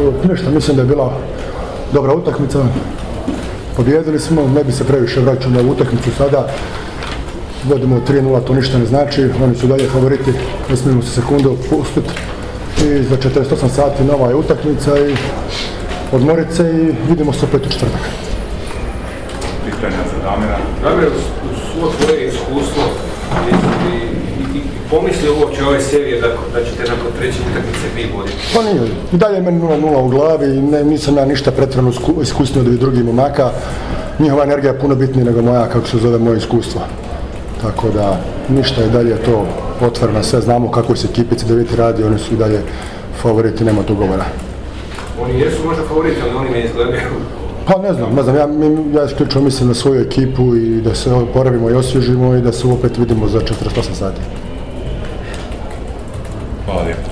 Ništa, 0.00 0.50
mislim 0.50 0.76
da 0.76 0.82
je 0.82 0.88
bila 0.88 1.12
dobra 1.92 2.14
utakmica. 2.14 2.58
Pobjedili 3.76 4.18
smo, 4.18 4.48
ne 4.54 4.64
bi 4.64 4.72
se 4.72 4.84
previše 4.84 5.20
vraćao 5.20 5.50
na 5.50 5.60
utakmicu 5.70 6.10
sada. 6.18 6.48
Vodimo 7.64 8.00
3-0, 8.08 8.44
to 8.44 8.54
ništa 8.54 8.78
ne 8.78 8.86
znači. 8.86 9.28
Oni 9.44 9.54
su 9.56 9.66
dalje 9.66 9.88
favoriti, 9.88 10.32
ne 10.70 10.76
smijemo 10.76 11.02
se 11.02 11.10
sekundu 11.10 11.56
pustiti. 11.70 12.10
I 12.78 13.02
za 13.02 13.16
48 13.16 13.68
sati 13.68 14.04
nova 14.04 14.28
je 14.28 14.34
utakmica 14.34 14.98
i 14.98 15.14
odmorit 16.12 16.52
se 16.52 16.62
i 16.62 17.08
vidimo 17.08 17.32
se 17.32 17.46
opet 17.46 17.66
u 17.66 17.70
četvrtak. 17.70 18.00
Pitanja 19.64 19.96
za 20.12 20.30
Damira. 20.30 20.58
Damir, 20.82 21.08
uz 21.08 21.58
svo 21.72 21.92
tvoje 21.98 22.28
iskustvo 22.28 22.82
i, 24.92 24.96
i, 24.96 24.98
i 24.98 25.00
pomisli 25.00 25.28
uopće 25.40 25.64
ove 25.64 25.80
serije 25.80 26.20
da, 26.20 26.26
da 26.28 26.64
ćete 26.64 26.82
nakon 26.82 27.12
treće 27.18 27.38
utakmice 27.50 27.86
vi 27.96 28.12
voditi? 28.16 28.36
Pa 28.54 28.62
nije, 28.62 28.88
i 29.12 29.16
dalje 29.16 29.34
je 29.34 29.42
meni 29.42 29.60
0-0 29.60 29.96
u 29.96 30.08
glavi 30.08 30.46
i 30.46 30.62
ne, 30.62 30.84
nisam 30.84 31.16
ja 31.16 31.24
ništa 31.24 31.50
pretjerano 31.50 31.90
isku- 31.90 32.22
iskusniji 32.22 32.60
od 32.60 32.66
ovih 32.66 32.80
drugih 32.80 33.04
momaka. 33.04 33.50
Njihova 34.18 34.44
energija 34.44 34.72
je 34.72 34.78
puno 34.78 34.94
bitnija 34.94 35.24
nego 35.24 35.42
moja, 35.42 35.68
kako 35.68 35.88
se 35.88 35.98
zove, 35.98 36.18
moje 36.18 36.36
iskustvo. 36.38 36.80
Tako 37.62 37.88
da, 37.90 38.20
ništa 38.48 38.82
je 38.82 38.88
dalje 38.88 39.16
to 39.16 39.46
otvoreno, 39.80 40.22
sve 40.22 40.40
znamo 40.40 40.70
kako 40.70 40.96
se 40.96 41.08
ekipici 41.10 41.46
Deviti 41.46 41.76
radi, 41.76 42.04
oni 42.04 42.18
su 42.18 42.34
i 42.34 42.36
dalje 42.36 42.60
favoriti, 43.22 43.64
nema 43.64 43.82
tu 43.82 43.94
govora. 43.94 44.24
Oni 45.22 45.40
jesu 45.40 45.56
možda 45.64 45.82
favoriti, 45.88 46.16
ali 46.22 46.34
oni 46.34 46.50
ne 46.50 46.64
izgledaju. 46.64 47.00
Pa 47.66 47.78
ne 47.78 47.92
znam, 47.94 48.14
ne 48.14 48.22
znam, 48.22 48.36
ja, 48.36 48.48
ja 49.00 49.04
isključivo 49.06 49.44
mislim 49.44 49.68
na 49.68 49.74
svoju 49.74 50.00
ekipu 50.00 50.56
i 50.56 50.80
da 50.80 50.94
se 50.94 51.12
oporavimo 51.12 51.70
i 51.70 51.74
osvježimo 51.74 52.34
i 52.34 52.40
da 52.40 52.52
se 52.52 52.66
opet 52.66 52.98
vidimo 52.98 53.28
za 53.28 53.40
48 53.40 53.94
sati. 53.94 54.20
Hvala 56.64 56.82
lijepo. 56.82 57.10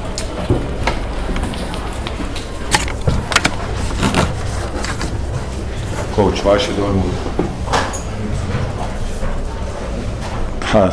Coach, 6.14 6.44
vaši 6.44 6.70
dojmu? 6.78 7.02
Pa, 10.72 10.90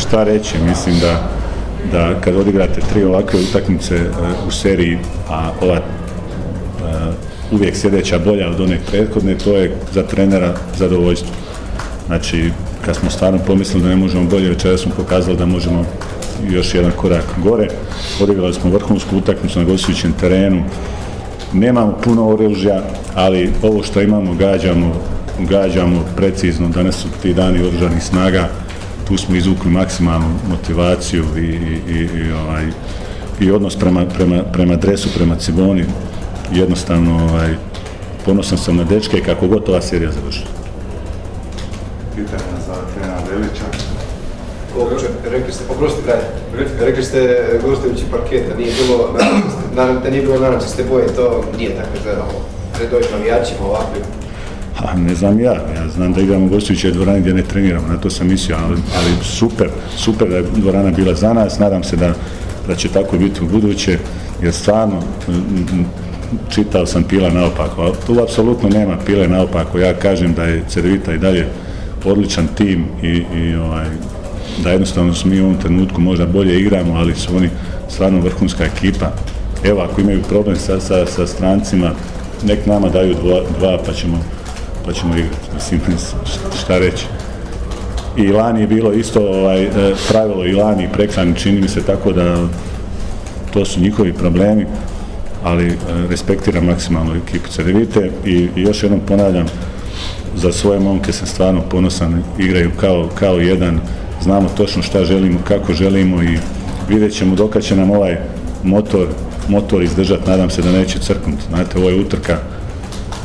šta 0.00 0.24
reći, 0.24 0.58
mislim 0.58 0.98
da, 1.00 1.28
da 1.92 2.20
kad 2.20 2.36
odigrate 2.36 2.80
tri 2.92 3.04
ovakve 3.04 3.40
utakmice 3.50 3.94
e, 3.96 4.08
u 4.48 4.50
seriji, 4.50 4.98
a 5.30 5.50
ova 5.62 5.76
e, 5.76 5.80
uvijek 7.52 7.76
sljedeća 7.76 8.18
bolja 8.18 8.48
od 8.48 8.60
one 8.60 8.78
prethodne, 8.90 9.38
to 9.38 9.50
je 9.56 9.76
za 9.92 10.02
trenera 10.02 10.54
zadovoljstvo. 10.76 11.30
Znači, 12.06 12.50
kad 12.84 12.96
smo 12.96 13.10
stvarno 13.10 13.38
pomislili 13.46 13.82
da 13.82 13.88
ne 13.88 13.96
možemo 13.96 14.30
bolje, 14.30 14.48
večera 14.48 14.78
smo 14.78 14.92
pokazali 14.96 15.36
da 15.36 15.46
možemo 15.46 15.84
još 16.50 16.74
jedan 16.74 16.92
korak 16.96 17.24
gore. 17.44 17.68
Odigrali 18.22 18.54
smo 18.54 18.70
vrhunsku 18.70 19.16
utakmicu 19.16 19.58
na 19.58 19.64
gostujućem 19.64 20.12
terenu. 20.12 20.64
Nemamo 21.52 21.98
puno 22.04 22.28
oružja, 22.28 22.82
ali 23.14 23.52
ovo 23.62 23.82
što 23.82 24.00
imamo 24.00 24.34
gađamo, 24.34 24.92
gađamo 25.38 26.04
precizno. 26.16 26.68
Danas 26.68 26.96
su 26.96 27.08
ti 27.22 27.34
dani 27.34 27.62
oružanih 27.62 28.02
snaga, 28.02 28.48
tu 29.08 29.16
smo 29.16 29.36
izvukli 29.36 29.70
maksimalnu 29.70 30.34
motivaciju 30.50 31.24
i, 31.36 31.40
i, 31.40 32.08
i, 32.14 32.32
ovaj, 32.32 32.64
i 33.40 33.50
odnos 33.50 33.76
prema, 33.76 34.06
prema, 34.06 34.42
prema 34.42 34.76
dresu, 34.76 35.08
prema 35.16 35.36
Ciboni. 35.36 35.84
Jednostavno, 36.52 37.24
ovaj, 37.24 37.54
ponosan 38.24 38.58
sam 38.58 38.76
na 38.76 38.84
dečke 38.84 39.20
kako 39.20 39.48
god 39.48 39.68
ova 39.68 39.80
serija 39.80 40.10
završila. 40.12 40.50
Pitanja 42.16 42.60
za 42.66 42.74
trenera 42.94 43.20
Delića. 43.30 43.95
Uopće, 44.78 45.06
rekli 45.30 45.52
ste, 45.52 45.64
dalje, 46.06 46.20
rekli 46.80 47.04
ste 47.04 47.38
gostujući 47.64 48.04
parket, 48.10 48.48
da 48.48 48.56
nije 48.56 48.72
bilo, 48.82 49.18
naravno 49.76 50.00
da 50.04 50.10
nije 50.10 50.22
bilo 50.22 50.38
narančaste 50.38 50.84
boje, 50.90 51.06
to 51.06 51.44
nije 51.58 51.70
tako 51.76 52.08
ovo, 52.22 52.44
redovim 52.80 53.06
navijačima 53.12 53.66
ovakvim. 53.66 54.02
A 54.78 54.96
ne 54.96 55.14
znam 55.14 55.40
ja, 55.40 55.52
ja 55.52 55.88
znam 55.94 56.12
da 56.12 56.20
igramo 56.20 56.46
u 56.46 56.48
gostujućoj 56.48 56.90
dvorani 56.90 57.20
gdje 57.20 57.34
ne 57.34 57.42
treniramo, 57.42 57.88
na 57.88 58.00
to 58.00 58.10
sam 58.10 58.28
mislio, 58.28 58.56
ali, 58.66 58.76
super, 59.22 59.68
super 59.96 60.28
da 60.28 60.36
je 60.36 60.44
dvorana 60.56 60.90
bila 60.90 61.14
za 61.14 61.32
nas, 61.32 61.58
nadam 61.58 61.84
se 61.84 61.96
da, 61.96 62.14
da 62.68 62.74
će 62.74 62.88
tako 62.88 63.18
biti 63.18 63.44
u 63.44 63.48
buduće, 63.48 63.98
jer 64.42 64.52
stvarno 64.52 65.02
čitao 66.54 66.86
sam 66.86 67.02
pila 67.02 67.30
naopako, 67.30 67.82
ali 67.82 67.94
tu 68.06 68.22
apsolutno 68.22 68.68
nema 68.68 68.96
pile 69.06 69.28
naopako, 69.28 69.78
ja 69.78 69.94
kažem 69.94 70.34
da 70.34 70.44
je 70.44 70.64
Cedevita 70.68 71.12
i 71.12 71.18
dalje 71.18 71.46
odličan 72.04 72.48
tim 72.56 72.84
i, 73.02 73.24
i 73.36 73.56
ovaj, 73.56 73.86
da 74.62 74.70
jednostavno 74.70 75.14
mi 75.24 75.40
u 75.40 75.44
ovom 75.44 75.56
trenutku 75.56 76.00
možda 76.00 76.26
bolje 76.26 76.60
igramo, 76.60 76.94
ali 76.94 77.14
su 77.14 77.36
oni 77.36 77.50
stvarno 77.88 78.20
vrhunska 78.20 78.64
ekipa. 78.64 79.12
Evo, 79.64 79.80
ako 79.80 80.00
imaju 80.00 80.22
problem 80.22 80.56
sa, 80.56 80.80
sa, 80.80 81.06
sa 81.06 81.26
strancima, 81.26 81.90
nek 82.44 82.66
nama 82.66 82.88
daju 82.88 83.14
dva, 83.14 83.40
dva 83.58 83.78
pa 83.86 83.92
ćemo 83.92 84.18
pa 84.86 84.92
ćemo 84.92 85.16
igrati. 85.16 85.54
Mislim, 85.54 85.80
šta 86.62 86.78
reći. 86.78 87.06
I 88.16 88.28
lani 88.28 88.60
je 88.60 88.66
bilo 88.66 88.92
isto 88.92 89.20
ovaj, 89.20 89.62
e, 89.62 89.68
pravilo 90.08 90.46
i 90.46 90.52
lani 90.52 90.84
i 90.84 90.92
preklani, 90.92 91.36
čini 91.36 91.60
mi 91.60 91.68
se 91.68 91.82
tako 91.82 92.12
da 92.12 92.36
to 93.52 93.64
su 93.64 93.80
njihovi 93.80 94.12
problemi, 94.12 94.66
ali 95.44 95.66
e, 95.66 95.74
respektiram 96.10 96.64
maksimalno 96.64 97.14
ekipu 97.16 97.48
Cedevite 97.48 98.10
i, 98.24 98.48
i 98.56 98.62
još 98.62 98.82
jednom 98.82 99.00
ponavljam, 99.00 99.46
za 100.36 100.52
svoje 100.52 100.80
momke 100.80 101.12
sam 101.12 101.26
stvarno 101.26 101.62
ponosan, 101.70 102.22
igraju 102.38 102.70
kao, 102.80 103.08
kao 103.14 103.38
jedan, 103.38 103.80
znamo 104.22 104.48
točno 104.56 104.82
šta 104.82 105.04
želimo, 105.04 105.38
kako 105.48 105.72
želimo 105.72 106.22
i 106.22 106.38
vidjet 106.88 107.12
ćemo 107.12 107.34
dokad 107.34 107.62
će 107.62 107.76
nam 107.76 107.90
ovaj 107.90 108.16
motor, 108.62 109.06
motor 109.48 109.82
izdržati, 109.82 110.30
nadam 110.30 110.50
se 110.50 110.62
da 110.62 110.72
neće 110.72 110.98
crknuti. 110.98 111.42
Znate, 111.48 111.78
ovo 111.78 111.88
je 111.88 112.00
utrka 112.00 112.38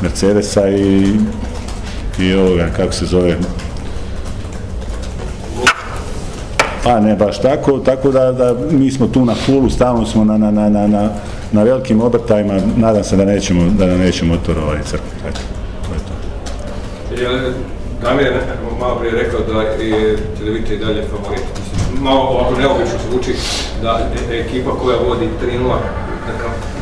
Mercedesa 0.02 0.68
i, 0.68 1.16
i 2.18 2.34
ovoga, 2.34 2.68
kako 2.76 2.92
se 2.92 3.06
zove, 3.06 3.36
Pa 6.84 7.00
ne 7.00 7.16
baš 7.16 7.40
tako, 7.40 7.78
tako 7.78 8.10
da, 8.10 8.32
da 8.32 8.54
mi 8.70 8.90
smo 8.90 9.06
tu 9.06 9.24
na 9.24 9.34
fullu, 9.34 9.70
stalno 9.70 10.06
smo 10.06 10.24
na, 10.24 10.38
na, 10.38 10.50
na, 10.50 10.68
na, 10.68 11.08
na, 11.52 11.62
velikim 11.62 12.00
obrtajima, 12.00 12.54
nadam 12.76 13.04
se 13.04 13.16
da 13.16 13.24
nećemo, 13.24 13.70
da 13.78 13.86
nam 13.86 13.98
neće 13.98 14.24
motor 14.24 14.58
ovaj 14.58 14.78
crknuti. 14.84 15.16
To 15.22 15.94
je 15.94 16.00
to. 16.00 17.81
Damir 18.02 18.26
je 18.26 18.32
malo 18.80 18.98
prije 18.98 19.14
rekao 19.14 19.40
da 19.40 19.60
je 19.62 20.16
Televita 20.38 20.74
i 20.74 20.78
dalje 20.78 21.02
favorit. 21.02 21.44
Malo 22.00 22.20
ovako 22.20 22.60
neobično 22.60 22.98
zvuči 23.10 23.34
da 23.82 24.10
ekipa 24.30 24.70
koja 24.70 24.96
vodi 25.08 25.28
3-0, 25.44 25.76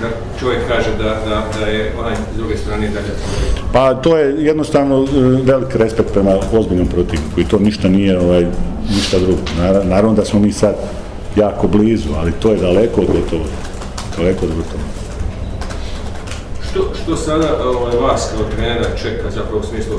da, 0.00 0.08
čovjek 0.40 0.60
kaže 0.68 0.90
da, 0.98 1.04
da, 1.04 1.44
da 1.60 1.66
je 1.66 1.92
onaj 2.00 2.14
s 2.34 2.36
druge 2.36 2.56
strane 2.56 2.88
dalje 2.88 3.12
favorit. 3.22 3.72
Pa 3.72 3.94
to 3.94 4.16
je 4.16 4.44
jednostavno 4.44 5.02
e, 5.02 5.06
velik 5.42 5.74
respekt 5.74 6.12
prema 6.12 6.30
ozbiljnom 6.52 6.86
protivniku 6.86 7.40
i 7.40 7.44
to 7.44 7.58
ništa 7.58 7.88
nije 7.88 8.20
ovaj, 8.20 8.46
ništa 8.96 9.18
drugo. 9.18 9.40
Naravno, 9.58 9.90
naravno 9.90 10.14
da 10.14 10.24
smo 10.24 10.40
mi 10.40 10.52
sad 10.52 10.74
jako 11.36 11.68
blizu, 11.68 12.08
ali 12.16 12.32
to 12.32 12.50
je 12.50 12.56
daleko 12.56 13.00
od 13.00 13.06
gotovo. 13.06 13.44
Daleko 14.16 14.46
od 14.46 14.50
gotovo. 14.56 14.82
Što, 16.70 16.80
što 17.02 17.16
sada 17.16 17.64
ovaj, 17.64 17.96
vas 17.96 18.30
kao 18.36 18.46
trenera 18.56 18.96
čeka 19.02 19.30
zapravo 19.30 19.60
u 19.60 19.62
smislu 19.62 19.96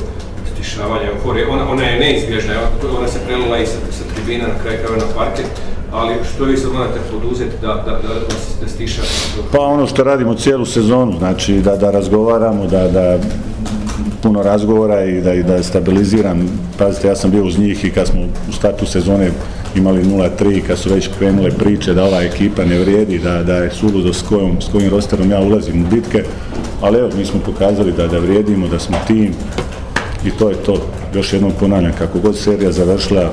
stišavanja 0.72 1.06
euforije? 1.16 1.48
Ona, 1.48 1.70
ona 1.70 1.84
je 1.84 2.00
neizbježna, 2.00 2.54
ona- 2.98 3.08
se 3.08 3.20
prelila 3.28 3.58
i 3.58 3.66
sa, 3.66 3.78
sa 3.92 4.04
tribina 4.16 4.48
na 4.48 4.60
kraju 4.64 4.78
krajeva 4.78 5.06
na 5.06 5.14
parket, 5.16 5.46
ali 5.92 6.16
što 6.34 6.44
vi 6.44 6.58
sad 6.58 6.74
morate 6.74 7.00
poduzeti 7.12 7.56
da, 7.62 7.68
da, 7.68 7.92
da, 7.92 8.14
da, 8.62 8.68
stiša 8.68 9.02
Pa 9.52 9.60
ono 9.60 9.88
što 9.88 10.04
radimo 10.04 10.34
cijelu 10.34 10.66
sezonu, 10.66 11.18
znači 11.18 11.54
da, 11.54 11.76
da 11.76 11.92
razgovaramo, 11.92 12.66
da, 12.66 12.88
da 12.88 13.18
puno 14.24 14.44
razgovora 14.44 15.04
i 15.04 15.22
da, 15.22 15.34
i 15.34 15.44
da 15.44 15.64
stabiliziram. 15.64 16.50
Pazite, 16.78 17.08
ja 17.08 17.16
sam 17.16 17.32
bio 17.32 17.46
uz 17.46 17.60
njih 17.60 17.86
i 17.86 17.92
kad 17.92 18.08
smo 18.08 18.22
u 18.50 18.54
startu 18.54 18.86
sezone 18.86 19.32
imali 19.76 20.04
0-3, 20.04 20.62
kad 20.68 20.78
su 20.78 20.90
već 20.90 21.10
krenule 21.18 21.52
priče 21.52 21.94
da 21.94 22.04
ova 22.04 22.22
ekipa 22.22 22.66
ne 22.66 22.80
vrijedi, 22.80 23.20
da, 23.20 23.44
da 23.44 23.56
je 23.56 23.72
suludo 23.72 24.14
s 24.14 24.22
kojim, 24.22 24.62
s 24.62 24.72
kojim 24.72 24.90
rosterom 24.90 25.32
ja 25.32 25.40
ulazim 25.40 25.86
u 25.86 25.88
bitke, 25.96 26.24
ali 26.82 27.00
evo, 27.00 27.10
mi 27.18 27.26
smo 27.26 27.40
pokazali 27.46 27.92
da, 27.92 28.08
da 28.08 28.20
vrijedimo, 28.20 28.68
da 28.68 28.80
smo 28.80 28.98
tim 29.08 29.34
i 30.26 30.32
to 30.32 30.50
je 30.50 30.56
to. 30.56 30.78
Još 31.14 31.34
jednom 31.34 31.52
ponavljam, 31.60 31.94
kako 31.98 32.20
god 32.20 32.38
serija 32.38 32.72
završila, 32.72 33.32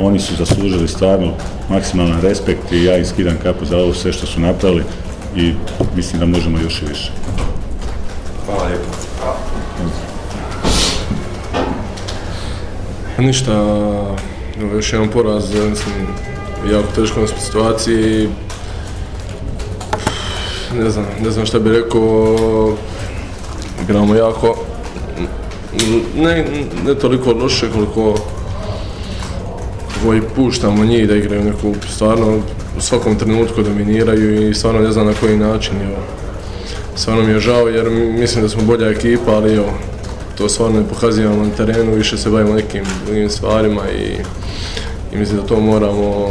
oni 0.00 0.18
su 0.20 0.34
zaslužili 0.34 0.88
stvarno 0.88 1.32
maksimalan 1.70 2.20
respekt 2.20 2.72
i 2.72 2.84
ja 2.84 2.98
im 2.98 3.04
skidam 3.04 3.36
kapu 3.42 3.64
za 3.64 3.78
ovo 3.78 3.94
sve 3.94 4.12
što 4.12 4.26
su 4.26 4.40
napravili 4.40 4.82
i 5.36 5.52
mislim 5.96 6.20
da 6.20 6.26
možemo 6.26 6.58
još 6.58 6.82
i 6.82 6.84
više. 6.88 7.10
Hvala 8.46 8.64
lijepo. 8.64 9.06
Ništa, 13.18 13.52
još 14.74 14.92
jedan 14.92 15.08
poraz, 15.08 15.54
ja 15.54 15.64
mislim, 15.64 15.94
jako 16.72 16.88
teško 16.94 17.20
na 17.20 17.26
situaciji. 17.26 18.28
Ne 20.74 20.90
znam, 20.90 21.06
ne 21.20 21.30
znam 21.30 21.46
šta 21.46 21.58
bi 21.58 21.70
rekao, 21.70 22.76
igramo 23.82 24.14
jako, 24.14 24.56
ne, 26.16 26.44
ne 26.86 26.94
toliko 26.94 27.32
loše 27.32 27.70
koliko 27.72 28.14
koji 30.04 30.20
puštamo 30.36 30.84
njih 30.84 31.08
da 31.08 31.16
igraju 31.16 31.44
neku 31.44 31.74
stvarno 31.90 32.36
u 32.78 32.80
svakom 32.80 33.18
trenutku 33.18 33.62
dominiraju 33.62 34.50
i 34.50 34.54
stvarno 34.54 34.80
ne 34.80 34.92
znam 34.92 35.06
na 35.06 35.12
koji 35.20 35.36
način. 35.36 35.74
Stvarno 36.96 37.22
mi 37.22 37.32
je 37.32 37.40
žao 37.40 37.68
jer 37.68 37.90
mislim 37.90 38.42
da 38.42 38.48
smo 38.48 38.62
bolja 38.62 38.90
ekipa, 38.90 39.32
ali 39.32 39.54
evo, 39.54 39.72
to 40.38 40.48
stvarno 40.48 40.80
ne 40.80 40.88
pokazujemo 40.88 41.44
na 41.44 41.50
terenu, 41.50 41.94
više 41.94 42.18
se 42.18 42.30
bavimo 42.30 42.54
nekim 42.54 42.84
drugim 43.06 43.30
stvarima 43.30 43.82
i, 43.90 44.16
i 45.14 45.18
mislim 45.18 45.40
da 45.40 45.46
to 45.46 45.60
moramo 45.60 46.26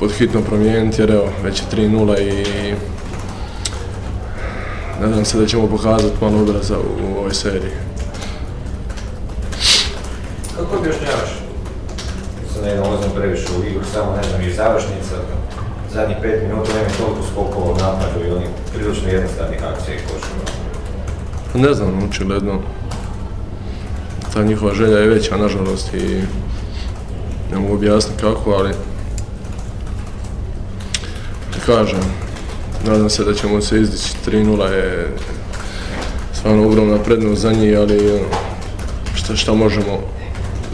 pod 0.00 0.12
hitno 0.12 0.40
promijeniti 0.40 1.02
jer 1.02 1.10
evo, 1.10 1.28
već 1.44 1.60
je 1.60 1.66
3-0 1.78 2.20
i 2.20 2.74
nadam 5.00 5.24
se 5.24 5.38
da 5.38 5.46
ćemo 5.46 5.66
pokazati 5.66 6.16
malo 6.20 6.42
obraza 6.42 6.76
u 6.78 7.18
ovoj 7.18 7.34
seriji. 7.34 7.89
Kako 10.60 10.76
objašnjavaš? 10.76 11.30
Sad 12.52 12.64
ne 12.64 12.80
ulazim 12.80 13.10
previše 13.14 13.46
u 13.58 13.64
igru, 13.64 13.84
samo 13.92 14.16
ne 14.16 14.22
znam, 14.28 14.40
i 14.42 14.52
završnica, 14.52 15.14
zadnjih 15.92 16.16
pet 16.22 16.42
minuta 16.42 16.72
nema 16.74 16.90
toliko 16.98 17.22
skokova 17.32 17.78
napadu 17.78 18.26
i 18.26 18.30
onih 18.30 18.48
prilično 18.74 19.08
jednostavnih 19.08 19.64
akcija 19.64 19.94
i 19.94 19.98
koševa. 19.98 20.44
Ne 21.54 21.74
znam, 21.74 22.08
očigledno. 22.10 22.60
Ta 24.34 24.42
njihova 24.42 24.74
želja 24.74 24.98
je 24.98 25.08
veća, 25.08 25.36
nažalost, 25.36 25.94
i 25.94 26.22
ne 27.52 27.58
mogu 27.58 27.74
objasniti 27.74 28.20
kako, 28.20 28.50
ali 28.50 28.74
kažem, 31.66 32.00
nadam 32.86 33.10
se 33.10 33.24
da 33.24 33.34
ćemo 33.34 33.60
se 33.60 33.80
izdići 33.80 34.14
3-0 34.26 34.70
je 34.70 35.16
stvarno 36.32 36.66
ogromna 36.66 36.98
prednost 36.98 37.42
za 37.42 37.52
njih, 37.52 37.78
ali 37.78 38.10
ono, 38.10 38.28
šta, 39.14 39.36
šta 39.36 39.54
možemo, 39.54 40.00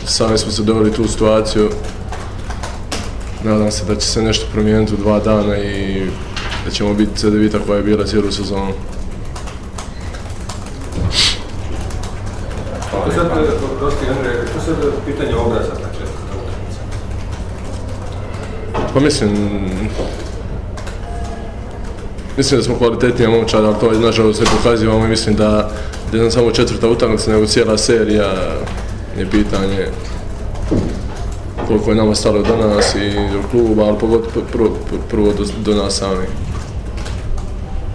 sami 0.06 0.38
smo 0.38 0.52
se 0.52 0.62
doveli 0.62 0.92
tu 0.92 1.08
situaciju, 1.08 1.70
nadam 3.44 3.70
se 3.70 3.84
da 3.84 3.94
će 3.94 4.06
se 4.06 4.22
nešto 4.22 4.46
promijeniti 4.52 4.94
u 4.94 4.96
dva 4.96 5.18
dana 5.18 5.58
i 5.58 6.02
da 6.64 6.70
ćemo 6.70 6.94
biti 6.94 7.16
CDVita 7.16 7.58
koja 7.66 7.76
je 7.76 7.82
bila 7.82 8.06
cijelu 8.06 8.32
sezonu. 8.32 8.72
To 12.90 13.12
sad, 13.14 13.30
prosti 13.78 14.06
Andrej, 14.16 14.36
to 14.54 14.60
sad 14.66 14.76
pitanje 15.06 15.34
obraza 15.34 15.72
utakmica. 15.72 16.12
Pa 18.94 19.00
mislim, 19.00 19.30
mislim 22.36 22.60
da 22.60 22.64
smo 22.64 22.78
kvalitetnija 22.78 23.30
momčad, 23.30 23.64
ali 23.64 23.74
to 23.80 23.92
je 23.92 23.98
nažalost 23.98 24.38
sve 24.38 24.46
pokazujemo 24.56 25.04
i 25.04 25.08
mislim 25.08 25.36
da 25.36 25.70
da 26.12 26.18
ne 26.18 26.30
samo 26.30 26.50
četvrta 26.50 26.88
utakmica, 26.88 27.30
nego 27.30 27.46
cijela 27.46 27.78
serija 27.78 28.32
je 29.18 29.30
pitanje 29.30 29.88
koliko 31.66 31.90
je 31.90 31.96
nama 31.96 32.14
stalo 32.14 32.42
do 32.42 32.56
nas 32.56 32.94
i 32.94 33.32
do 33.32 33.48
kluba, 33.50 33.84
ali 33.84 33.98
pogotovo 33.98 34.46
prvo, 34.52 34.70
prvo 35.10 35.32
do, 35.32 35.44
do 35.64 35.82
nas 35.82 35.98
samih. 35.98 36.28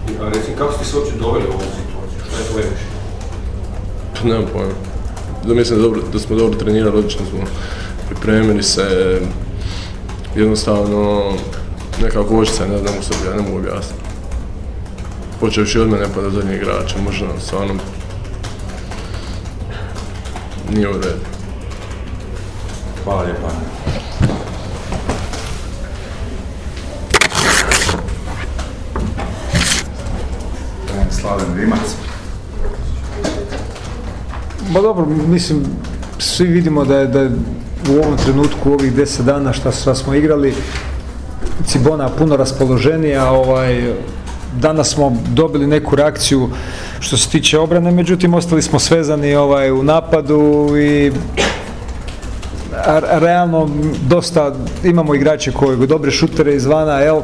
I, 0.08 0.22
A 0.22 0.28
reci, 0.28 0.52
kako 0.58 0.72
ste 0.72 0.84
se 0.84 0.96
uopće 0.96 1.12
doveli 1.20 1.44
u 1.44 1.52
ovu 1.52 1.60
situaciju? 1.60 2.20
Šta 2.28 2.38
je 2.38 2.44
tvoje 2.44 2.64
mišljenje? 2.64 2.92
Nemam 4.24 4.52
pojma. 4.52 4.72
Da 5.46 5.54
mislim 5.54 5.78
da, 5.78 5.82
dobro, 5.82 6.00
da 6.12 6.18
smo 6.18 6.36
dobro 6.36 6.58
trenirali, 6.58 6.98
odlično 6.98 7.26
smo 7.30 7.38
pripremili 8.08 8.62
se, 8.62 9.20
jednostavno 10.36 11.32
nekako 12.02 12.38
očica, 12.38 12.66
ne 12.66 12.78
znam 12.78 12.94
u 13.00 13.02
sebi, 13.02 13.26
ja 13.26 13.36
ne 13.36 13.42
mogu 13.42 13.58
objasniti. 13.58 14.02
Počevši 15.40 15.78
od 15.78 15.88
mene 15.90 16.06
pa 16.14 16.20
do 16.20 16.30
zadnjeg 16.30 16.62
igrača, 16.62 16.96
možda 17.04 17.26
stvarno 17.40 17.74
nije 20.74 20.88
u 20.88 20.92
redu. 20.92 21.24
Hvala 23.04 23.22
lijepa. 23.22 23.48
Slaven 31.10 31.56
Rimac. 31.56 31.80
Ma 34.70 34.80
dobro, 34.80 35.06
mislim, 35.06 35.64
svi 36.18 36.46
vidimo 36.46 36.84
da 36.84 36.98
je, 36.98 37.06
da 37.06 37.28
u 37.90 37.96
ovom 38.04 38.16
trenutku, 38.24 38.72
ovih 38.72 38.92
deset 38.92 39.26
dana 39.26 39.52
šta 39.52 39.94
smo 39.94 40.14
igrali, 40.14 40.54
Cibona 41.66 42.08
puno 42.08 42.36
raspoloženija, 42.36 43.30
ovaj, 43.30 43.92
danas 44.60 44.90
smo 44.90 45.16
dobili 45.28 45.66
neku 45.66 45.96
reakciju 45.96 46.48
što 47.02 47.16
se 47.16 47.28
tiče 47.28 47.58
obrane, 47.58 47.90
međutim 47.90 48.34
ostali 48.34 48.62
smo 48.62 48.78
svezani 48.78 49.34
ovaj, 49.34 49.70
u 49.70 49.82
napadu 49.82 50.68
i 50.78 51.12
realno 53.10 53.70
dosta 54.08 54.54
imamo 54.84 55.14
igrače 55.14 55.52
koji 55.52 55.86
dobre 55.86 56.10
šutere 56.10 56.54
izvana, 56.54 56.98
jel? 56.98 57.20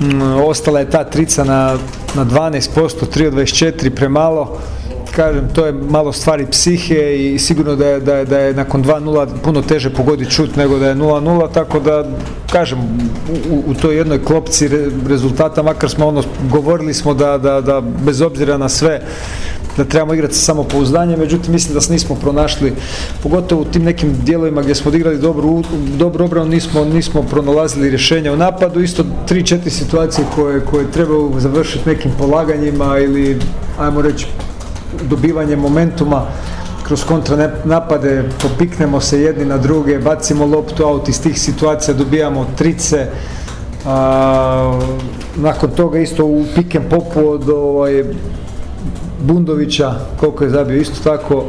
Mm, 0.00 0.22
ostala 0.46 0.80
je 0.80 0.90
ta 0.90 1.04
trica 1.04 1.44
na, 1.44 1.76
na 2.14 2.24
12%, 2.24 2.60
3 2.74 3.26
od 3.26 3.34
24 3.34 3.90
premalo. 3.90 4.58
Kažem, 5.16 5.48
to 5.54 5.66
je 5.66 5.72
malo 5.72 6.12
stvari 6.12 6.46
psihe 6.50 7.16
i 7.16 7.38
sigurno 7.38 7.76
da 7.76 7.86
je, 7.86 8.00
da 8.00 8.14
je, 8.16 8.24
da 8.24 8.38
je 8.38 8.54
nakon 8.54 8.84
2-0 8.84 9.26
puno 9.42 9.62
teže 9.62 9.90
pogoditi 9.90 10.30
šut 10.30 10.56
nego 10.56 10.78
da 10.78 10.88
je 10.88 10.94
0-0, 10.94 11.52
tako 11.52 11.80
da, 11.80 12.04
kažem, 12.52 12.78
u, 13.50 13.62
u 13.66 13.74
toj 13.74 13.96
jednoj 13.96 14.24
klopci 14.24 14.68
re- 14.68 14.88
rezultata, 15.08 15.62
makar 15.62 15.90
smo 15.90 16.06
ono, 16.06 16.22
govorili 16.50 16.94
smo 16.94 17.14
da, 17.14 17.38
da, 17.38 17.60
da 17.60 17.80
bez 17.80 18.20
obzira 18.20 18.56
na 18.58 18.68
sve, 18.68 19.02
da 19.76 19.84
trebamo 19.84 20.14
igrati 20.14 20.34
sa 20.34 20.40
samopouzdanje, 20.40 21.16
međutim 21.16 21.52
mislim 21.52 21.74
da 21.74 21.80
se 21.80 21.92
nismo 21.92 22.16
pronašli, 22.20 22.72
pogotovo 23.22 23.62
u 23.62 23.64
tim 23.64 23.82
nekim 23.82 24.14
dijelovima 24.24 24.62
gdje 24.62 24.74
smo 24.74 24.88
odigrali 24.88 25.18
dobru, 25.18 25.62
dobru 25.98 26.24
obranu, 26.24 26.50
nismo, 26.50 26.84
nismo 26.84 27.22
pronalazili 27.22 27.90
rješenja 27.90 28.32
u 28.32 28.36
napadu, 28.36 28.80
isto 28.80 29.04
3-4 29.28 29.68
situacije 29.68 30.26
koje, 30.34 30.60
koje 30.60 30.90
trebaju 30.90 31.32
završiti 31.38 31.88
nekim 31.88 32.10
polaganjima 32.18 32.98
ili, 32.98 33.38
ajmo 33.78 34.02
reći, 34.02 34.26
dobivanje 35.08 35.56
momentuma 35.56 36.26
kroz 36.86 37.04
kontra 37.04 37.50
napade, 37.64 38.24
popiknemo 38.42 39.00
se 39.00 39.20
jedni 39.20 39.44
na 39.44 39.58
druge, 39.58 39.98
bacimo 39.98 40.46
loptu 40.46 40.84
out 40.86 41.08
iz 41.08 41.22
tih 41.22 41.40
situacija, 41.40 41.94
dobijamo 41.94 42.46
trice, 42.56 43.06
a, 43.86 44.80
nakon 45.36 45.70
toga 45.70 45.98
isto 45.98 46.24
u 46.24 46.44
pick 46.54 46.74
and 46.74 46.84
popu 46.90 47.28
od 47.28 47.48
ovaj, 47.48 48.04
Bundovića, 49.20 49.94
koliko 50.20 50.44
je 50.44 50.50
zabio, 50.50 50.76
isto 50.76 51.10
tako, 51.10 51.44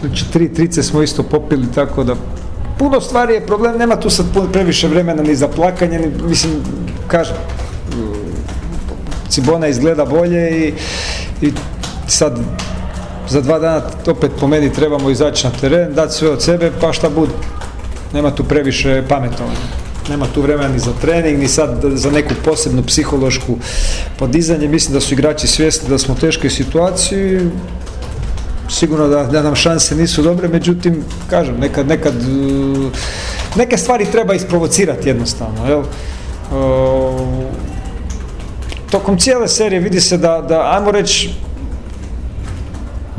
znači 0.00 0.32
tri 0.32 0.54
trice 0.54 0.82
smo 0.82 1.02
isto 1.02 1.22
popili, 1.22 1.66
tako 1.74 2.04
da 2.04 2.14
puno 2.78 3.00
stvari 3.00 3.34
je 3.34 3.46
problem, 3.46 3.78
nema 3.78 3.96
tu 3.96 4.10
sad 4.10 4.26
previše 4.52 4.88
vremena 4.88 5.22
ni 5.22 5.34
za 5.34 5.48
plakanje, 5.48 5.98
ni, 5.98 6.28
mislim, 6.28 6.52
kažem, 7.08 7.36
Cibona 9.28 9.66
izgleda 9.66 10.04
bolje 10.04 10.50
i, 10.50 10.74
i 11.46 11.52
sad 12.06 12.38
za 13.28 13.40
dva 13.40 13.58
dana 13.58 13.82
opet 14.06 14.30
po 14.40 14.46
meni 14.46 14.72
trebamo 14.72 15.10
izaći 15.10 15.46
na 15.46 15.52
teren, 15.60 15.94
dati 15.94 16.14
sve 16.14 16.30
od 16.30 16.42
sebe, 16.42 16.70
pa 16.80 16.92
šta 16.92 17.08
bude. 17.08 17.32
Nema 18.12 18.30
tu 18.30 18.44
previše 18.44 19.02
pametovanja. 19.08 19.82
Nema 20.08 20.26
tu 20.34 20.42
vremena 20.42 20.68
ni 20.68 20.78
za 20.78 20.92
trening, 21.00 21.38
ni 21.38 21.48
sad 21.48 21.80
za 21.94 22.10
neku 22.10 22.34
posebnu 22.44 22.82
psihološku 22.82 23.56
podizanje. 24.18 24.68
Mislim 24.68 24.94
da 24.94 25.00
su 25.00 25.14
igrači 25.14 25.46
svjesni 25.46 25.88
da 25.88 25.98
smo 25.98 26.14
u 26.14 26.16
teškoj 26.20 26.50
situaciji. 26.50 27.40
Sigurno 28.70 29.08
da, 29.08 29.24
da 29.24 29.42
nam 29.42 29.54
šanse 29.54 29.94
nisu 29.96 30.22
dobre, 30.22 30.48
međutim, 30.48 31.04
kažem, 31.30 31.56
nekad, 31.60 31.88
nekad, 31.88 32.14
uh, 32.14 32.92
neke 33.56 33.78
stvari 33.78 34.06
treba 34.12 34.34
isprovocirati 34.34 35.08
jednostavno, 35.08 35.66
jel? 35.66 35.78
Uh, 35.80 37.20
tokom 38.90 39.18
cijele 39.18 39.48
serije 39.48 39.80
vidi 39.80 40.00
se 40.00 40.16
da, 40.16 40.44
da 40.48 40.70
ajmo 40.76 40.90
reći, 40.90 41.30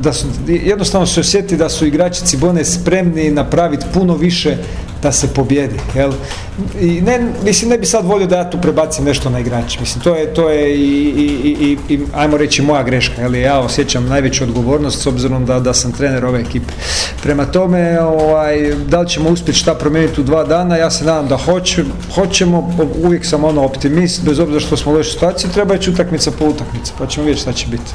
da 0.04 0.14
su, 0.14 0.28
jednostavno 0.48 1.08
se 1.08 1.20
osjeti 1.20 1.58
da 1.58 1.70
su 1.70 1.86
igrači 1.86 2.26
Cibone 2.26 2.66
spremni 2.66 3.32
napraviti 3.32 3.86
puno 3.94 4.16
više 4.16 4.58
da 5.04 5.12
se 5.12 5.28
pobjedi, 5.34 5.80
jel? 5.96 6.12
I 6.80 7.02
ne, 7.02 7.20
mislim, 7.44 7.70
ne 7.70 7.78
bi 7.78 7.86
sad 7.86 8.06
volio 8.06 8.28
da 8.28 8.38
ja 8.38 8.50
tu 8.50 8.58
prebacim 8.62 9.06
nešto 9.06 9.30
na 9.30 9.40
igrače, 9.40 9.80
mislim, 9.80 10.04
to 10.04 10.16
je, 10.16 10.34
to 10.34 10.50
je 10.50 10.76
i, 10.76 10.80
i, 10.80 11.78
i, 11.90 11.94
i, 11.94 12.00
ajmo 12.14 12.38
reći, 12.38 12.62
moja 12.62 12.84
greška, 12.84 13.22
jel? 13.22 13.36
Ja 13.36 13.60
osjećam 13.60 14.06
najveću 14.06 14.44
odgovornost 14.44 15.02
s 15.02 15.08
obzirom 15.08 15.46
da, 15.46 15.60
da 15.60 15.74
sam 15.74 15.92
trener 15.92 16.26
ove 16.26 16.40
ekipe. 16.40 16.74
Prema 17.24 17.46
tome, 17.46 18.02
ovaj, 18.02 18.76
da 18.88 19.00
li 19.00 19.10
ćemo 19.10 19.30
uspjeti 19.30 19.60
šta 19.60 19.76
promijeniti 19.76 20.22
u 20.22 20.24
dva 20.24 20.44
dana, 20.44 20.78
ja 20.78 20.92
se 20.92 21.06
nadam 21.06 21.28
da 21.28 21.38
hoće, 21.38 21.84
hoćemo, 22.16 22.76
uvijek 23.04 23.26
sam 23.26 23.44
ono 23.44 23.64
optimist, 23.64 24.24
bez 24.26 24.40
obzira 24.40 24.60
što 24.60 24.78
smo 24.78 24.92
u 24.92 24.96
lošoj 24.96 25.12
situaciji, 25.12 25.52
treba 25.52 25.76
ići 25.76 25.90
utakmica 25.90 26.32
po 26.32 26.46
utakmica, 26.46 26.94
pa 26.98 27.08
ćemo 27.08 27.26
vidjeti 27.26 27.42
šta 27.42 27.54
će 27.54 27.68
biti. 27.68 27.92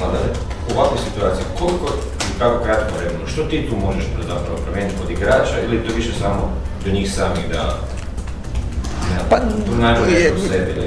Nadalje, 0.00 0.32
u 0.68 0.78
ovakvoj 0.78 0.98
situaciji, 1.08 1.44
koliko 1.58 1.86
i 1.86 2.27
kako 2.38 2.64
kratko 2.64 2.98
vremenu, 2.98 3.26
što 3.26 3.44
ti 3.44 3.66
tu 3.70 3.76
možeš 3.86 4.04
zapravo 4.28 4.58
promijeniti 4.64 4.96
kod 5.00 5.10
igrača 5.10 5.60
ili 5.64 5.82
to 5.82 5.94
više 5.94 6.12
samo 6.20 6.52
do 6.84 6.90
njih 6.90 7.12
samih 7.12 7.44
da 7.52 7.78
Pa, 9.30 9.36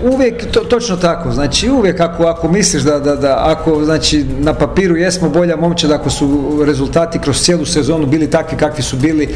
uvijek 0.03 0.51
to, 0.51 0.59
točno 0.59 0.97
tako, 0.97 1.31
znači 1.31 1.69
uvijek 1.69 1.99
ako, 1.99 2.23
ako 2.23 2.47
misliš 2.47 2.83
da, 2.83 2.99
da, 2.99 3.15
da 3.15 3.43
ako 3.45 3.85
znači 3.85 4.25
na 4.39 4.53
papiru 4.53 4.95
jesmo 4.95 5.29
bolja 5.29 5.55
momčad, 5.55 5.91
ako 5.91 6.09
su 6.09 6.59
rezultati 6.65 7.19
kroz 7.19 7.41
cijelu 7.41 7.65
sezonu 7.65 8.05
bili 8.05 8.29
takvi 8.29 8.57
kakvi 8.57 8.83
su 8.83 8.97
bili, 8.97 9.35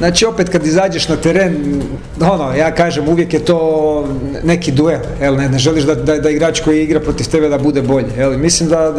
Znači 0.00 0.26
opet 0.26 0.48
kad 0.48 0.66
izađeš 0.66 1.08
na 1.08 1.16
teren, 1.16 1.82
ono, 2.20 2.54
ja 2.54 2.74
kažem 2.74 3.08
uvijek 3.08 3.32
je 3.32 3.44
to 3.44 4.08
neki 4.44 4.72
duel, 4.72 5.00
jel, 5.20 5.36
ne, 5.36 5.48
ne 5.48 5.58
želiš 5.58 5.84
da, 5.84 5.94
da, 5.94 6.18
da 6.18 6.30
igrač 6.30 6.60
koji 6.60 6.82
igra 6.82 7.00
protiv 7.00 7.26
tebe 7.26 7.48
da 7.48 7.58
bude 7.58 7.82
bolji, 7.82 8.06
jel, 8.18 8.38
mislim 8.38 8.68
da, 8.68 8.90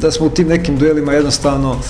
da, 0.00 0.10
smo 0.10 0.26
u 0.26 0.30
tim 0.30 0.48
nekim 0.48 0.78
duelima 0.78 1.12
jednostavno 1.12 1.80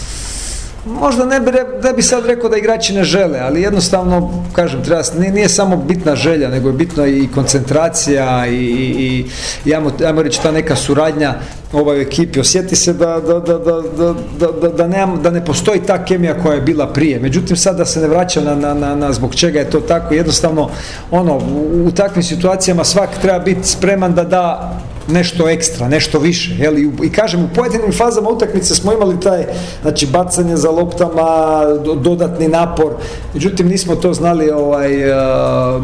možda 0.86 1.24
ne 1.24 1.40
bi, 1.40 1.50
ne 1.82 1.92
bi 1.92 2.02
sad 2.02 2.26
rekao 2.26 2.50
da 2.50 2.56
igrači 2.56 2.94
ne 2.94 3.04
žele, 3.04 3.38
ali 3.38 3.62
jednostavno, 3.62 4.44
kažem, 4.52 4.84
treba, 4.84 5.02
nije, 5.18 5.32
nije 5.32 5.48
samo 5.48 5.76
bitna 5.76 6.16
želja, 6.16 6.48
nego 6.48 6.68
je 6.68 6.72
bitna 6.72 7.06
i 7.06 7.28
koncentracija 7.34 8.46
i, 8.46 8.54
i, 8.54 9.24
i 9.64 9.74
ajmo, 9.74 9.90
ajmo 10.06 10.22
reći 10.22 10.42
ta 10.42 10.50
neka 10.50 10.76
suradnja 10.76 11.34
ovaj 11.72 12.00
ekipi. 12.00 12.40
Osjeti 12.40 12.76
se 12.76 12.92
da, 12.92 13.20
da, 13.20 13.40
da, 13.40 14.68
da, 14.68 14.86
nemam, 14.86 15.22
da, 15.22 15.30
ne 15.30 15.44
postoji 15.44 15.80
ta 15.80 16.04
kemija 16.04 16.42
koja 16.42 16.54
je 16.54 16.60
bila 16.60 16.92
prije. 16.92 17.20
Međutim, 17.20 17.56
sad 17.56 17.76
da 17.76 17.84
se 17.84 18.00
ne 18.00 18.08
vraća 18.08 18.40
na, 18.40 18.54
na, 18.54 18.74
na, 18.74 18.94
na 18.94 19.12
zbog 19.12 19.34
čega 19.34 19.58
je 19.58 19.70
to 19.70 19.80
tako, 19.80 20.14
jednostavno, 20.14 20.70
ono, 21.10 21.36
u, 21.36 21.86
u 21.86 21.90
takvim 21.90 22.22
situacijama 22.22 22.84
svak 22.84 23.10
treba 23.22 23.38
biti 23.38 23.68
spreman 23.68 24.14
da 24.14 24.24
da 24.24 24.76
nešto 25.08 25.48
ekstra, 25.48 25.88
nešto 25.88 26.18
više. 26.18 26.54
Jel? 26.58 26.78
I, 26.78 26.90
I 27.02 27.12
kažem, 27.12 27.44
u 27.44 27.48
pojedinim 27.54 27.92
fazama 27.92 28.30
utakmice 28.30 28.74
smo 28.74 28.92
imali 28.92 29.20
taj, 29.20 29.46
znači, 29.82 30.06
bacanje 30.06 30.56
za 30.56 30.70
loptama, 30.70 31.60
do- 31.84 31.94
dodatni 31.94 32.48
napor, 32.48 32.92
međutim 33.34 33.68
nismo 33.68 33.96
to 33.96 34.14
znali 34.14 34.50
ovaj, 34.50 35.12
a, 35.12 35.80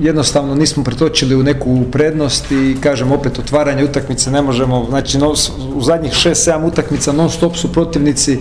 jednostavno 0.00 0.54
nismo 0.54 0.84
pretočili 0.84 1.36
u 1.36 1.42
neku 1.42 1.82
prednost 1.92 2.52
i 2.52 2.76
kažem 2.80 3.12
opet 3.12 3.38
otvaranje 3.38 3.84
utakmice 3.84 4.30
ne 4.30 4.42
možemo, 4.42 4.86
znači 4.88 5.18
no, 5.18 5.34
u 5.74 5.82
zadnjih 5.82 6.12
6-7 6.12 6.66
utakmica 6.66 7.12
non 7.12 7.30
stop 7.30 7.56
su 7.56 7.72
protivnici 7.72 8.38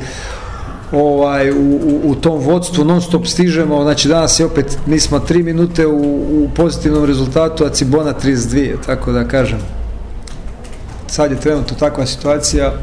ovaj, 0.94 1.52
u, 1.52 1.56
u, 1.56 2.12
u 2.12 2.16
tom 2.16 2.40
vodstvu 2.40 2.86
non 2.86 3.02
stop 3.02 3.26
stižemo, 3.26 3.84
znači 3.84 4.08
danas 4.08 4.40
je 4.40 4.46
opet, 4.46 4.78
mi 4.86 5.00
smo 5.00 5.20
3 5.20 5.44
minute 5.44 5.88
u, 5.88 6.00
u 6.44 6.50
pozitivnom 6.56 7.06
rezultatu, 7.06 7.66
a 7.66 7.70
Cibona 7.70 8.14
32, 8.24 8.76
tako 8.86 9.12
da 9.12 9.28
kažem. 9.28 9.60
Sad 11.08 11.32
je 11.32 11.40
trenutno 11.40 11.78
takva 11.80 12.06
situacija, 12.06 12.74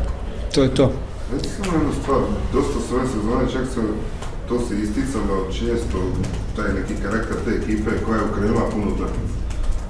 to 0.54 0.62
je 0.62 0.74
to. 0.74 0.92
Reci 1.32 1.48
samo 1.48 1.78
jednu 1.78 1.92
stvar, 2.02 2.20
dosta 2.52 2.80
su 2.88 2.94
ove 2.94 3.06
sezone, 3.06 3.52
čak 3.52 3.74
se 3.74 3.80
to 4.48 4.58
se 4.68 4.74
isticalo 4.82 5.46
često, 5.52 5.98
taj 6.56 6.72
neki 6.74 6.94
karakter 7.02 7.36
te 7.44 7.50
ekipe 7.50 7.90
koja 8.06 8.18
je 8.18 8.24
okrenula 8.24 8.70
puno 8.70 8.86
utakmica. 8.86 9.39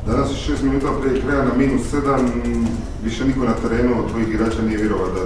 Danas 0.07 0.31
je 0.31 0.37
šest 0.37 0.63
minuta 0.63 0.87
prije 1.03 1.23
kraja 1.23 1.45
na 1.45 1.51
minus 1.57 1.91
sedam, 1.91 2.33
više 3.05 3.25
niko 3.25 3.45
na 3.45 3.55
terenu 3.55 3.93
od 3.99 4.11
tvojih 4.11 4.29
igrača 4.29 4.63
nije 4.63 4.79
vjerovao 4.79 5.07
da 5.07 5.21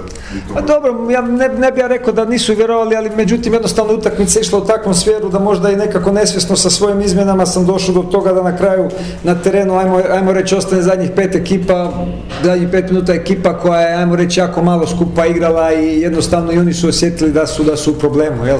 Pa 0.53 0.61
dobro, 0.61 1.11
ja 1.11 1.21
ne, 1.21 1.49
ne 1.49 1.71
bi 1.71 1.79
ja 1.79 1.87
rekao 1.87 2.13
da 2.13 2.25
nisu 2.25 2.53
vjerovali, 2.55 2.95
ali 2.95 3.09
međutim 3.09 3.53
jednostavno 3.53 3.93
utakmica 3.93 4.39
je 4.39 4.41
išla 4.41 4.59
u 4.59 4.65
takvom 4.65 4.93
smjeru 4.93 5.29
da 5.29 5.39
možda 5.39 5.71
i 5.71 5.75
nekako 5.75 6.11
nesvjesno 6.11 6.55
sa 6.55 6.69
svojim 6.69 7.01
izmjenama 7.01 7.45
sam 7.45 7.65
došao 7.65 7.95
do 7.95 8.01
toga 8.01 8.33
da 8.33 8.43
na 8.43 8.57
kraju 8.57 8.89
na 9.23 9.35
terenu, 9.35 9.77
ajmo, 9.77 10.01
ajmo 10.11 10.33
reći, 10.33 10.55
ostane 10.55 10.81
zadnjih 10.81 11.11
pet 11.15 11.35
ekipa, 11.35 12.05
zadnjih 12.43 12.69
pet 12.71 12.91
minuta 12.91 13.13
ekipa 13.13 13.57
koja 13.57 13.81
je, 13.81 13.95
ajmo 13.95 14.15
reći, 14.15 14.39
jako 14.39 14.63
malo 14.63 14.87
skupa 14.87 15.25
igrala 15.25 15.73
i 15.73 16.01
jednostavno 16.01 16.51
i 16.51 16.57
oni 16.57 16.73
su 16.73 16.87
osjetili 16.87 17.31
da 17.31 17.47
su, 17.47 17.63
da 17.63 17.77
su 17.77 17.91
u 17.91 17.95
problemu, 17.95 18.45
jel? 18.45 18.57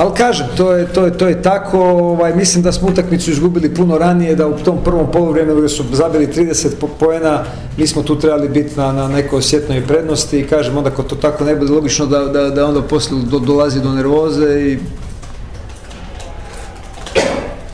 Ali 0.00 0.14
kažem, 0.16 0.46
to 0.56 0.72
je, 0.72 0.86
to 0.86 1.04
je, 1.04 1.18
to 1.18 1.28
je 1.28 1.42
tako, 1.42 1.78
ovaj, 1.78 2.36
mislim 2.36 2.62
da 2.62 2.72
smo 2.72 2.88
utakmicu 2.88 3.30
izgubili 3.30 3.74
puno 3.74 3.98
ranije, 3.98 4.36
da 4.36 4.46
u 4.46 4.58
tom 4.58 4.78
prvom 4.84 5.10
poluvremenu 5.12 5.56
gdje 5.56 5.68
su 5.68 5.84
zabili 5.92 6.26
30 6.26 6.68
po, 6.80 6.88
poena, 6.88 7.44
mi 7.76 7.86
smo 7.86 8.02
tu 8.02 8.18
trebali 8.18 8.48
biti 8.48 8.76
na, 8.76 8.92
na 8.92 9.08
nekoj 9.08 9.38
osjetnoj 9.38 9.86
prednosti 9.86 10.40
i 10.40 10.46
kažem, 10.46 10.76
onda 10.76 10.90
kad 10.90 11.06
to 11.06 11.16
tako 11.16 11.44
ne 11.44 11.56
bude 11.56 11.72
logično 11.72 12.06
da, 12.06 12.24
da, 12.24 12.50
da 12.50 12.66
onda 12.66 12.82
poslije 12.82 13.22
do, 13.22 13.38
dolazi 13.38 13.80
do 13.80 13.92
nervoze 13.92 14.60
i 14.60 14.78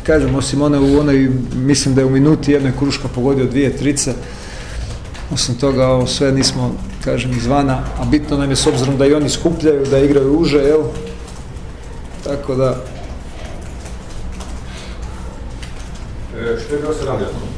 kažem, 0.02 0.35
osim 0.35 0.62
one 0.62 0.78
u 0.78 1.00
onoj, 1.00 1.30
mislim 1.54 1.95
da 1.95 2.00
je 2.00 2.06
u 2.06 2.11
minuti 2.11 2.52
jednoj 2.52 2.73
Kruška 2.78 3.09
pogodio 3.14 3.47
dvije 3.47 3.76
trice, 3.76 4.14
osim 5.33 5.54
toga 5.54 5.87
ovo 5.87 6.06
sve 6.06 6.33
nismo, 6.33 6.75
kažem, 7.04 7.30
izvana, 7.30 7.78
a 8.00 8.04
bitno 8.04 8.37
nam 8.37 8.50
je 8.50 8.56
s 8.56 8.66
obzirom 8.66 8.97
da 8.97 9.06
i 9.06 9.14
oni 9.14 9.28
skupljaju, 9.28 9.87
da 9.90 9.99
igraju 9.99 10.38
uže, 10.38 10.59
jel? 10.59 10.83
Tako 12.26 12.54
da, 12.54 12.76
E, 16.40 16.61
što 16.61 16.75
je 16.75 16.80
bilo 16.80 16.92
sa 16.95 17.04
Ramljakom? 17.04 17.49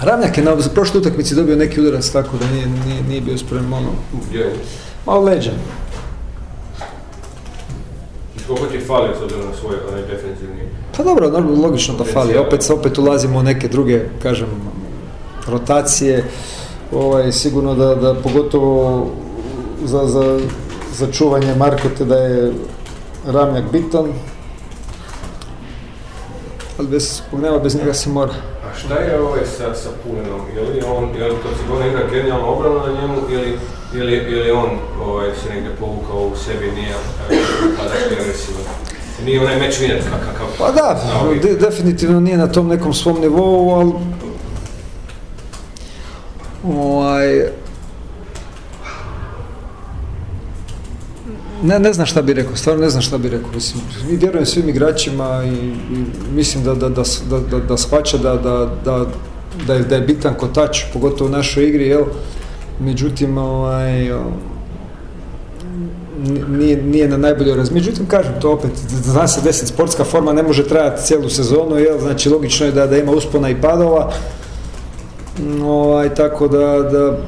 Ramljak 0.00 0.38
je 0.38 0.44
na 0.44 0.56
prošloj 0.74 1.00
utakmici 1.00 1.34
dobio 1.34 1.56
neki 1.56 1.80
udarac, 1.80 2.10
tako 2.10 2.36
da 2.36 2.46
nije, 2.46 2.66
nije, 2.66 3.02
nije 3.02 3.20
bio 3.20 3.38
spreman, 3.38 3.82
ono, 3.82 4.22
Gdje 4.28 4.38
je? 4.38 4.54
malo 5.06 5.20
leđa. 5.20 5.50
I 8.36 8.40
koliko 8.46 8.66
ti 8.66 8.74
je 8.74 8.80
falio 8.80 9.14
s 9.18 9.22
obzirom 9.22 9.46
na 9.46 9.56
svoj 9.60 9.74
onaj 9.88 10.02
defensivni? 10.02 10.62
Pa 10.96 11.02
dobro, 11.02 11.30
normalno, 11.30 11.62
logično 11.62 11.94
da 11.94 12.04
fali, 12.04 12.36
opet, 12.36 12.70
opet 12.70 12.98
ulazimo 12.98 13.38
u 13.38 13.42
neke 13.42 13.68
druge, 13.68 14.00
kažem, 14.22 14.48
rotacije, 15.48 16.24
ovaj, 16.92 17.32
sigurno 17.32 17.74
da, 17.74 17.94
da 17.94 18.14
pogotovo 18.14 19.06
za, 19.84 20.06
za, 20.06 20.40
za 20.94 21.12
čuvanje 21.12 21.54
Markote 21.54 22.04
da 22.04 22.16
je 22.16 22.52
Ramljak 23.26 23.64
bitan, 23.72 24.12
ali 26.78 26.88
bez, 26.88 27.22
nema 27.32 27.58
bez 27.58 27.74
njega 27.76 27.94
se 27.94 28.10
mora. 28.10 28.32
A 28.32 28.78
šta 28.78 28.94
je 28.94 29.20
ovaj 29.20 29.40
sa, 29.46 29.74
sa 29.74 29.88
Pulinom? 30.04 30.40
Je 30.54 30.60
li 30.60 30.82
on, 30.96 31.08
je 31.18 31.24
li 31.24 31.36
to 31.42 31.48
Cibona 31.58 31.86
igra 31.86 32.00
genijalno 32.10 32.46
obranu 32.46 32.78
na 32.86 33.00
njemu 33.00 33.14
ili, 33.30 33.58
ili, 33.94 34.16
ili 34.16 34.50
on 34.50 34.70
ovaj, 35.02 35.30
se 35.42 35.54
negdje 35.54 35.70
povukao 35.80 36.20
u 36.20 36.36
sebi, 36.36 36.70
nije 36.70 36.94
napadački 37.70 38.14
agresivan? 38.20 38.62
Nije 39.24 39.40
onaj 39.40 39.58
meč 39.58 39.80
vinjac 39.80 40.02
kakav... 40.04 40.46
Pa 40.58 40.70
da, 40.72 41.00
biti. 41.32 41.48
de- 41.48 41.54
definitivno 41.56 42.20
nije 42.20 42.36
na 42.36 42.52
tom 42.52 42.68
nekom 42.68 42.94
svom 42.94 43.20
nivou, 43.20 43.74
ali 43.74 43.92
ovaj, 46.76 47.42
ne, 51.62 51.78
ne 51.78 51.92
znam 51.92 52.06
šta 52.06 52.22
bi 52.22 52.32
rekao, 52.32 52.56
stvarno 52.56 52.82
ne 52.82 52.90
znam 52.90 53.02
šta 53.02 53.18
bi 53.18 53.28
rekao. 53.28 53.50
Mislim, 53.54 53.82
i 54.10 54.16
vjerujem 54.16 54.46
svim 54.46 54.68
igračima 54.68 55.44
i, 55.44 55.68
i 55.94 56.04
mislim 56.34 56.64
da, 56.64 56.74
da, 56.74 56.88
da, 56.88 57.02
da, 57.50 57.58
da, 57.68 57.76
shvaća 57.76 58.18
da, 58.18 58.36
da, 58.36 58.70
da, 58.84 59.06
da, 59.66 59.74
je, 59.74 59.82
da 59.82 59.94
je 59.94 60.00
bitan 60.00 60.34
kotač, 60.34 60.84
pogotovo 60.92 61.30
u 61.30 61.32
našoj 61.32 61.68
igri, 61.68 61.86
jel? 61.86 62.04
Međutim, 62.80 63.38
ovaj, 63.38 64.10
nije, 66.48 66.82
nije 66.82 67.08
na 67.08 67.16
najboljoj 67.16 67.56
raz. 67.56 67.70
Međutim, 67.70 68.06
kažem, 68.06 68.32
to 68.40 68.52
opet, 68.52 68.70
zna 68.88 69.28
se 69.28 69.40
deset, 69.40 69.68
sportska 69.68 70.04
forma 70.04 70.32
ne 70.32 70.42
može 70.42 70.68
trajati 70.68 71.02
cijelu 71.02 71.28
sezonu, 71.28 71.78
jel? 71.78 71.98
Znači, 71.98 72.28
logično 72.28 72.66
je 72.66 72.72
da, 72.72 72.86
da 72.86 72.98
ima 72.98 73.12
uspona 73.12 73.50
i 73.50 73.60
padova. 73.60 74.12
Ovaj, 75.62 76.14
tako 76.14 76.48
da, 76.48 76.82
da 76.82 77.18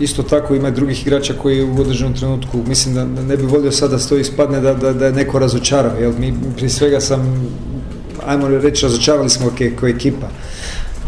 isto 0.00 0.22
tako 0.22 0.54
ima 0.54 0.70
drugih 0.70 1.06
igrača 1.06 1.34
koji 1.42 1.64
u 1.64 1.80
određenom 1.80 2.14
trenutku, 2.14 2.58
mislim 2.66 2.94
da 2.94 3.04
ne 3.04 3.36
bi 3.36 3.42
volio 3.42 3.72
sada 3.72 3.96
da 3.96 4.02
to 4.02 4.16
ispadne 4.16 4.60
da, 4.60 4.74
da, 4.74 4.92
da 4.92 5.06
je 5.06 5.12
neko 5.12 5.38
razočarao, 5.38 5.96
jel? 6.00 6.12
Mi 6.18 6.34
prije 6.56 6.70
svega 6.70 7.00
sam, 7.00 7.48
ajmo 8.26 8.48
reći, 8.48 8.86
razočarali 8.86 9.30
smo 9.30 9.50
kao 9.80 9.88
ekipa. 9.88 10.28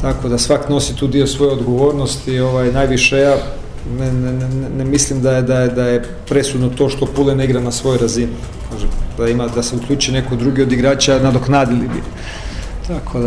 Tako 0.01 0.29
da 0.29 0.39
svak 0.39 0.69
nosi 0.69 0.97
tu 0.97 1.07
dio 1.07 1.27
svoje 1.27 1.53
odgovornosti, 1.53 2.41
ovaj, 2.41 2.73
najviše 2.73 3.19
ja 3.19 3.37
ne, 3.99 4.13
ne, 4.13 4.33
ne, 4.33 4.69
ne 4.79 4.85
mislim 4.85 5.23
da 5.23 5.37
je, 5.37 5.43
da, 5.43 5.61
je, 5.61 5.69
da 5.69 5.85
je 5.87 6.05
presudno 6.29 6.69
to 6.69 6.89
što 6.89 7.07
Pule 7.07 7.35
ne 7.35 7.45
igra 7.45 7.61
na 7.61 7.71
svojoj 7.71 7.99
razini. 7.99 8.33
Da, 9.19 9.29
ima, 9.29 9.47
da 9.47 9.63
se 9.63 9.77
uključi 9.77 10.13
neko 10.13 10.37
drugi 10.37 10.63
od 10.63 10.73
igrača, 10.73 11.19
nadoknadili 11.19 11.81
bi. 11.81 12.03
Tako 12.87 13.19
da, 13.19 13.27